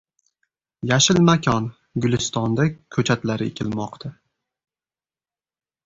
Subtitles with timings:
[0.91, 1.67] “Yashil makon”:
[2.07, 2.67] Gulistonda
[2.97, 4.15] ko‘chatlar ekilmoqda